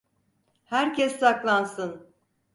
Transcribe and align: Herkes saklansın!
Herkes 0.65 1.19
saklansın! 1.19 2.09